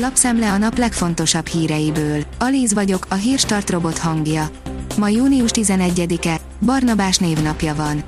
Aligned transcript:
Lapszemle 0.00 0.52
a 0.52 0.58
nap 0.58 0.78
legfontosabb 0.78 1.46
híreiből. 1.46 2.24
Alíz 2.38 2.72
vagyok, 2.72 3.06
a 3.08 3.14
hírstart 3.14 3.70
robot 3.70 3.98
hangja. 3.98 4.50
Ma 4.96 5.08
június 5.08 5.50
11-e, 5.54 6.40
Barnabás 6.60 7.16
névnapja 7.16 7.74
van. 7.74 8.02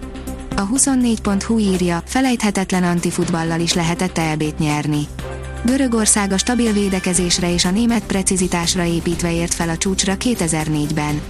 A 0.56 0.68
24.hu 0.68 1.58
írja, 1.58 2.02
felejthetetlen 2.06 2.84
antifutballal 2.84 3.60
is 3.60 3.72
lehetett 3.72 4.18
elbét 4.18 4.58
nyerni. 4.58 5.06
Görögország 5.64 6.32
a 6.32 6.38
stabil 6.38 6.72
védekezésre 6.72 7.52
és 7.52 7.64
a 7.64 7.70
német 7.70 8.04
precizitásra 8.04 8.84
építve 8.84 9.34
ért 9.34 9.54
fel 9.54 9.68
a 9.68 9.76
csúcsra 9.76 10.14
2004-ben. 10.18 11.20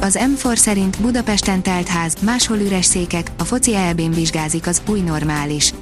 Az 0.00 0.18
M4 0.20 0.56
szerint 0.56 1.00
Budapesten 1.00 1.62
telt 1.62 1.88
ház, 1.88 2.14
máshol 2.20 2.58
üres 2.58 2.84
székek, 2.84 3.30
a 3.38 3.44
foci 3.44 3.74
elbén 3.74 4.10
vizsgázik 4.10 4.66
az 4.66 4.82
új 4.88 5.00
normális. 5.00 5.72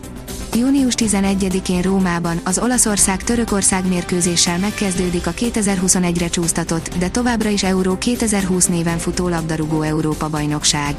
Június 0.55 0.95
11-én 0.97 1.83
Rómában 1.83 2.41
az 2.45 2.59
Olaszország-Törökország 2.59 3.89
mérkőzéssel 3.89 4.59
megkezdődik 4.59 5.27
a 5.27 5.31
2021-re 5.31 6.29
csúsztatott, 6.29 6.97
de 6.99 7.09
továbbra 7.09 7.49
is 7.49 7.63
Euró 7.63 7.99
2020 7.99 8.67
néven 8.67 8.99
futó 8.99 9.29
labdarúgó 9.29 9.83
Európa-bajnokság. 9.83 10.95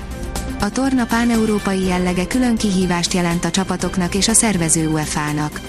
A 0.59 0.69
torna 0.69 1.05
pán-európai 1.05 1.85
jellege 1.85 2.27
külön 2.27 2.55
kihívást 2.55 3.13
jelent 3.13 3.45
a 3.45 3.51
csapatoknak 3.51 4.15
és 4.15 4.27
a 4.27 4.33
szervező 4.33 4.87
UEFA-nak. 4.87 5.61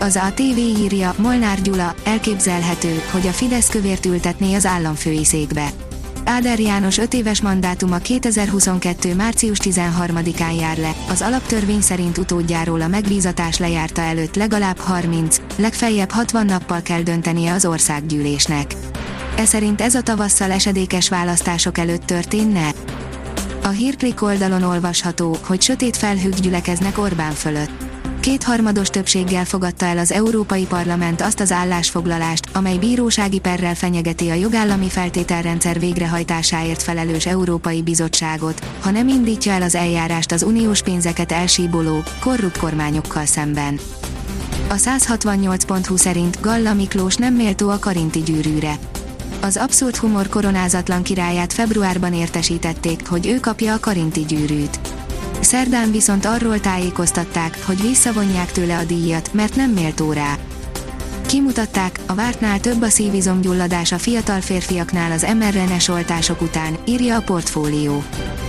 Az 0.00 0.16
ATV 0.16 0.58
írja, 0.58 1.14
Molnár 1.16 1.62
Gyula, 1.62 1.94
elképzelhető, 2.04 3.02
hogy 3.10 3.26
a 3.26 3.32
Fidesz 3.32 3.68
kövért 3.68 4.06
ültetné 4.06 4.54
az 4.54 4.66
államfői 4.66 5.24
székbe. 5.24 5.87
Áder 6.30 6.60
János 6.60 6.98
5 6.98 7.14
éves 7.14 7.40
mandátuma 7.40 7.98
2022. 7.98 9.14
március 9.14 9.58
13-án 9.62 10.60
jár 10.60 10.78
le, 10.78 10.94
az 11.08 11.22
alaptörvény 11.22 11.80
szerint 11.80 12.18
utódjáról 12.18 12.80
a 12.80 12.88
megbízatás 12.88 13.58
lejárta 13.58 14.00
előtt 14.00 14.36
legalább 14.36 14.78
30, 14.78 15.40
legfeljebb 15.56 16.10
60 16.10 16.46
nappal 16.46 16.82
kell 16.82 17.02
döntenie 17.02 17.52
az 17.52 17.64
országgyűlésnek. 17.64 18.74
E 19.36 19.44
szerint 19.44 19.80
ez 19.80 19.94
a 19.94 20.02
tavasszal 20.02 20.50
esedékes 20.50 21.08
választások 21.08 21.78
előtt 21.78 22.04
történne? 22.04 22.72
A 23.62 23.68
hírklik 23.68 24.22
oldalon 24.22 24.62
olvasható, 24.62 25.36
hogy 25.46 25.62
sötét 25.62 25.96
felhők 25.96 26.34
gyülekeznek 26.34 26.98
Orbán 26.98 27.32
fölött 27.32 27.97
kétharmados 28.28 28.88
többséggel 28.88 29.44
fogadta 29.44 29.84
el 29.86 29.98
az 29.98 30.12
Európai 30.12 30.66
Parlament 30.66 31.20
azt 31.20 31.40
az 31.40 31.52
állásfoglalást, 31.52 32.48
amely 32.52 32.76
bírósági 32.76 33.38
perrel 33.38 33.74
fenyegeti 33.74 34.28
a 34.28 34.34
jogállami 34.34 34.88
feltételrendszer 34.88 35.78
végrehajtásáért 35.78 36.82
felelős 36.82 37.26
Európai 37.26 37.82
Bizottságot, 37.82 38.64
ha 38.80 38.90
nem 38.90 39.08
indítja 39.08 39.52
el 39.52 39.62
az 39.62 39.74
eljárást 39.74 40.32
az 40.32 40.42
uniós 40.42 40.82
pénzeket 40.82 41.32
elsíboló, 41.32 42.02
korrupt 42.20 42.58
kormányokkal 42.58 43.26
szemben. 43.26 43.78
A 44.68 44.74
168.20 44.74 45.96
szerint 45.96 46.40
Galla 46.40 46.74
Miklós 46.74 47.14
nem 47.14 47.34
méltó 47.34 47.68
a 47.68 47.78
karinti 47.78 48.22
gyűrűre. 48.22 48.78
Az 49.40 49.56
abszurd 49.56 49.96
humor 49.96 50.28
koronázatlan 50.28 51.02
királyát 51.02 51.52
februárban 51.52 52.14
értesítették, 52.14 53.06
hogy 53.06 53.26
ő 53.26 53.40
kapja 53.40 53.74
a 53.74 53.80
karinti 53.80 54.24
gyűrűt. 54.24 54.97
Szerdán 55.40 55.90
viszont 55.90 56.24
arról 56.24 56.60
tájékoztatták, 56.60 57.58
hogy 57.66 57.80
visszavonják 57.80 58.52
tőle 58.52 58.78
a 58.78 58.84
díjat, 58.84 59.32
mert 59.32 59.56
nem 59.56 59.70
méltó 59.70 60.12
rá. 60.12 60.36
Kimutatták, 61.28 62.00
a 62.06 62.14
vártnál 62.14 62.60
több 62.60 62.82
a 62.82 62.88
szívizomgyulladás 62.88 63.92
a 63.92 63.98
fiatal 63.98 64.40
férfiaknál 64.40 65.12
az 65.12 65.22
mRNA-s 65.22 65.88
oltások 65.88 66.40
után, 66.40 66.76
írja 66.86 67.16
a 67.16 67.20
portfólió. 67.20 68.02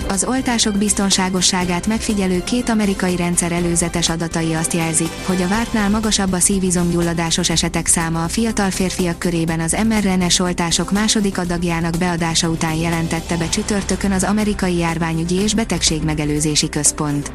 Az 0.07 0.23
oltások 0.23 0.77
biztonságosságát 0.77 1.87
megfigyelő 1.87 2.43
két 2.43 2.69
amerikai 2.69 3.15
rendszer 3.15 3.51
előzetes 3.51 4.09
adatai 4.09 4.53
azt 4.53 4.73
jelzik, 4.73 5.09
hogy 5.25 5.41
a 5.41 5.47
vártnál 5.47 5.89
magasabb 5.89 6.31
a 6.31 6.39
szívizomgyulladásos 6.39 7.49
esetek 7.49 7.87
száma 7.87 8.23
a 8.23 8.27
fiatal 8.27 8.69
férfiak 8.69 9.19
körében 9.19 9.59
az 9.59 9.77
mRNA-s 9.87 10.39
oltások 10.39 10.91
második 10.91 11.37
adagjának 11.37 11.97
beadása 11.97 12.49
után 12.49 12.75
jelentette 12.75 13.37
be 13.37 13.49
csütörtökön 13.49 14.11
az 14.11 14.23
amerikai 14.23 14.77
járványügyi 14.77 15.35
és 15.35 15.53
betegségmegelőzési 15.53 16.69
központ. 16.69 17.31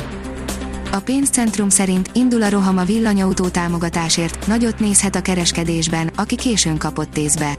A 0.94 1.00
pénzcentrum 1.00 1.68
szerint 1.68 2.10
indul 2.12 2.42
a 2.42 2.48
roham 2.48 2.78
a 2.78 2.84
villanyautó 2.84 3.48
támogatásért, 3.48 4.46
nagyot 4.46 4.78
nézhet 4.78 5.16
a 5.16 5.20
kereskedésben, 5.22 6.10
aki 6.16 6.34
későn 6.34 6.78
kapott 6.78 7.16
észbe. 7.16 7.58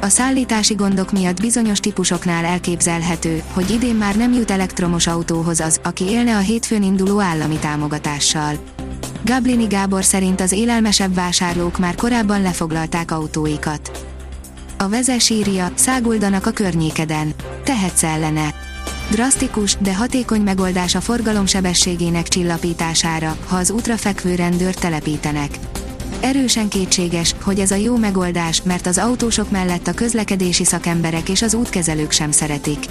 A 0.00 0.08
szállítási 0.08 0.74
gondok 0.74 1.12
miatt 1.12 1.40
bizonyos 1.40 1.80
típusoknál 1.80 2.44
elképzelhető, 2.44 3.42
hogy 3.52 3.70
idén 3.70 3.94
már 3.94 4.16
nem 4.16 4.32
jut 4.32 4.50
elektromos 4.50 5.06
autóhoz 5.06 5.60
az, 5.60 5.80
aki 5.84 6.04
élne 6.04 6.36
a 6.36 6.40
hétfőn 6.40 6.82
induló 6.82 7.20
állami 7.20 7.56
támogatással. 7.56 8.54
Gablini 9.24 9.66
Gábor 9.66 10.04
szerint 10.04 10.40
az 10.40 10.52
élelmesebb 10.52 11.14
vásárlók 11.14 11.78
már 11.78 11.94
korábban 11.94 12.42
lefoglalták 12.42 13.10
autóikat. 13.10 14.06
A 14.78 14.88
vezes 14.88 15.30
írja, 15.30 15.70
száguldanak 15.74 16.46
a 16.46 16.50
környékeden. 16.50 17.34
Tehetsz 17.64 18.02
ellene. 18.02 18.54
Drasztikus, 19.10 19.76
de 19.80 19.94
hatékony 19.94 20.40
megoldás 20.40 20.94
a 20.94 21.00
forgalom 21.00 21.46
sebességének 21.46 22.28
csillapítására, 22.28 23.36
ha 23.46 23.56
az 23.56 23.70
útra 23.70 23.96
fekvő 23.96 24.34
rendőrt 24.34 24.80
telepítenek. 24.80 25.58
Erősen 26.20 26.68
kétséges, 26.68 27.34
hogy 27.42 27.58
ez 27.58 27.70
a 27.70 27.74
jó 27.74 27.96
megoldás, 27.96 28.62
mert 28.62 28.86
az 28.86 28.98
autósok 28.98 29.50
mellett 29.50 29.86
a 29.86 29.94
közlekedési 29.94 30.64
szakemberek 30.64 31.28
és 31.28 31.42
az 31.42 31.54
útkezelők 31.54 32.10
sem 32.10 32.30
szeretik. 32.30 32.86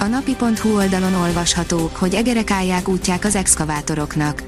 A 0.00 0.04
napi.hu 0.04 0.74
oldalon 0.74 1.14
olvasható, 1.14 1.90
hogy 1.94 2.14
egerek 2.14 2.50
állják 2.50 2.88
útják 2.88 3.24
az 3.24 3.34
exkavátoroknak. 3.34 4.42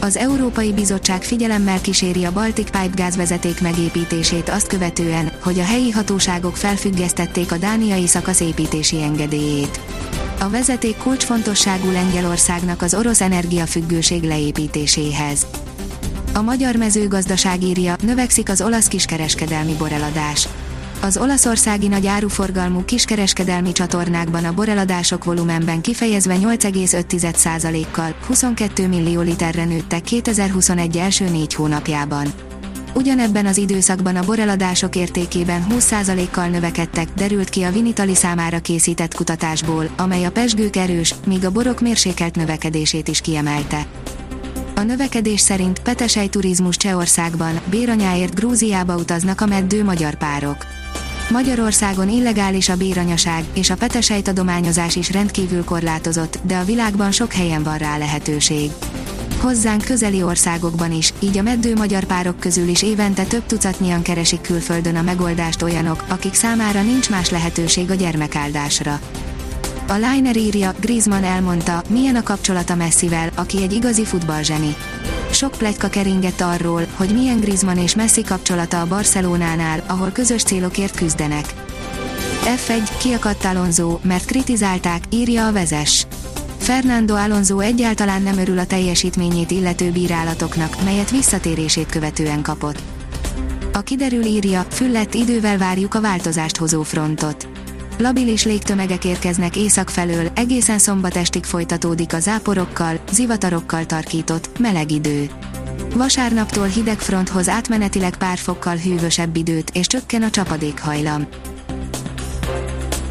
Az 0.00 0.16
Európai 0.16 0.72
Bizottság 0.72 1.22
figyelemmel 1.22 1.80
kíséri 1.80 2.24
a 2.24 2.32
Baltic 2.32 2.70
Pipe 2.70 2.94
gázvezeték 2.94 3.60
megépítését 3.60 4.48
azt 4.48 4.66
követően, 4.66 5.32
hogy 5.42 5.58
a 5.58 5.64
helyi 5.64 5.90
hatóságok 5.90 6.56
felfüggesztették 6.56 7.52
a 7.52 7.56
dániai 7.56 8.06
szakasz 8.06 8.40
építési 8.40 9.02
engedélyét. 9.02 9.80
A 10.42 10.50
vezeték 10.50 10.96
kulcsfontosságú 10.96 11.90
Lengyelországnak 11.90 12.82
az 12.82 12.94
orosz 12.94 13.20
energiafüggőség 13.20 14.22
leépítéséhez. 14.22 15.46
A 16.34 16.42
magyar 16.42 16.76
mezőgazdaság 16.76 17.62
írja, 17.62 17.96
növekszik 18.02 18.48
az 18.48 18.60
olasz 18.60 18.88
kiskereskedelmi 18.88 19.74
boreladás. 19.78 20.48
Az 21.02 21.16
olaszországi 21.16 21.88
nagy 21.88 22.06
áruforgalmú 22.06 22.84
kiskereskedelmi 22.84 23.72
csatornákban 23.72 24.44
a 24.44 24.52
boreladások 24.52 25.24
volumenben 25.24 25.80
kifejezve 25.80 26.36
8,5%-kal, 26.36 28.14
22 28.26 28.88
millió 28.88 29.20
literre 29.20 29.64
nőttek 29.64 30.02
2021 30.02 30.96
első 30.96 31.28
négy 31.28 31.54
hónapjában. 31.54 32.26
Ugyanebben 32.94 33.46
az 33.46 33.56
időszakban 33.56 34.16
a 34.16 34.24
boreladások 34.24 34.96
értékében 34.96 35.66
20%-kal 35.70 36.46
növekedtek, 36.46 37.08
derült 37.16 37.48
ki 37.48 37.62
a 37.62 37.70
Vinitali 37.70 38.14
számára 38.14 38.58
készített 38.58 39.14
kutatásból, 39.14 39.88
amely 39.96 40.24
a 40.24 40.30
pesgők 40.30 40.76
erős, 40.76 41.14
míg 41.26 41.44
a 41.44 41.50
borok 41.50 41.80
mérsékelt 41.80 42.36
növekedését 42.36 43.08
is 43.08 43.20
kiemelte. 43.20 43.86
A 44.74 44.80
növekedés 44.80 45.40
szerint 45.40 45.78
petesej 45.78 46.26
turizmus 46.26 46.76
Csehországban, 46.76 47.60
béranyáért 47.70 48.34
Grúziába 48.34 48.96
utaznak 48.96 49.40
a 49.40 49.46
meddő 49.46 49.84
magyar 49.84 50.14
párok. 50.14 50.66
Magyarországon 51.30 52.08
illegális 52.08 52.68
a 52.68 52.76
béranyaság, 52.76 53.44
és 53.52 53.70
a 53.70 53.76
petesejt 53.76 54.28
adományozás 54.28 54.96
is 54.96 55.12
rendkívül 55.12 55.64
korlátozott, 55.64 56.38
de 56.42 56.56
a 56.56 56.64
világban 56.64 57.10
sok 57.10 57.32
helyen 57.32 57.62
van 57.62 57.78
rá 57.78 57.98
lehetőség. 57.98 58.70
Hozzánk 59.42 59.84
közeli 59.84 60.22
országokban 60.22 60.92
is, 60.92 61.12
így 61.18 61.38
a 61.38 61.42
meddő 61.42 61.74
magyar 61.74 62.04
párok 62.04 62.40
közül 62.40 62.68
is 62.68 62.82
évente 62.82 63.24
több 63.24 63.46
tucatnyian 63.46 64.02
keresik 64.02 64.40
külföldön 64.40 64.96
a 64.96 65.02
megoldást 65.02 65.62
olyanok, 65.62 66.04
akik 66.08 66.34
számára 66.34 66.82
nincs 66.82 67.10
más 67.10 67.30
lehetőség 67.30 67.90
a 67.90 67.94
gyermekáldásra. 67.94 69.00
A 69.88 69.92
Liner 69.92 70.36
írja, 70.36 70.74
Griezmann 70.80 71.24
elmondta, 71.24 71.82
milyen 71.88 72.16
a 72.16 72.22
kapcsolata 72.22 72.74
Messivel, 72.74 73.30
aki 73.34 73.62
egy 73.62 73.72
igazi 73.72 74.04
futballzseni. 74.04 74.76
Sok 75.30 75.50
pletyka 75.50 75.88
keringett 75.88 76.40
arról, 76.40 76.86
hogy 76.96 77.14
milyen 77.14 77.40
Griezmann 77.40 77.78
és 77.78 77.94
Messi 77.94 78.22
kapcsolata 78.22 78.80
a 78.80 78.86
Barcelonánál, 78.86 79.82
ahol 79.86 80.10
közös 80.10 80.42
célokért 80.42 80.96
küzdenek. 80.96 81.54
F1, 82.44 82.88
kiakadt 82.98 83.44
Alonso, 83.44 83.98
mert 84.02 84.24
kritizálták, 84.24 85.02
írja 85.10 85.46
a 85.46 85.52
vezes. 85.52 86.06
Fernando 86.62 87.14
Alonso 87.14 87.58
egyáltalán 87.58 88.22
nem 88.22 88.38
örül 88.38 88.58
a 88.58 88.66
teljesítményét 88.66 89.50
illető 89.50 89.90
bírálatoknak, 89.90 90.84
melyet 90.84 91.10
visszatérését 91.10 91.86
követően 91.86 92.42
kapott. 92.42 92.82
A 93.72 93.80
kiderül 93.80 94.24
írja, 94.24 94.66
füllett 94.70 95.14
idővel 95.14 95.58
várjuk 95.58 95.94
a 95.94 96.00
változást 96.00 96.56
hozó 96.56 96.82
frontot. 96.82 97.48
Labilis 97.98 98.44
légtömegek 98.44 99.04
érkeznek 99.04 99.56
észak 99.56 99.88
felől, 99.90 100.28
egészen 100.34 100.78
szombat 100.78 101.16
estig 101.16 101.44
folytatódik 101.44 102.12
a 102.12 102.20
záporokkal, 102.20 103.00
zivatarokkal 103.12 103.86
tarkított, 103.86 104.58
meleg 104.58 104.90
idő. 104.90 105.30
Vasárnaptól 105.94 106.66
hideg 106.66 106.98
fronthoz 106.98 107.48
átmenetileg 107.48 108.16
pár 108.16 108.38
fokkal 108.38 108.76
hűvösebb 108.76 109.36
időt 109.36 109.70
és 109.70 109.86
csökken 109.86 110.22
a 110.22 110.30
csapadékhajlam. 110.30 111.26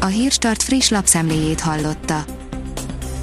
A 0.00 0.06
Hírstart 0.06 0.62
friss 0.62 0.88
lapszemléjét 0.88 1.60
hallotta. 1.60 2.24